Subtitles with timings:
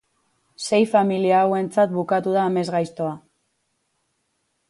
[0.67, 3.15] Sei familia hauentzat bukatu da amesgaiztoa.